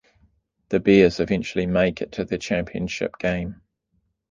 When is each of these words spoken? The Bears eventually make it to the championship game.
The 0.69 0.79
Bears 0.79 1.19
eventually 1.19 1.67
make 1.67 2.01
it 2.01 2.11
to 2.13 2.25
the 2.25 2.39
championship 2.39 3.19
game. 3.19 3.61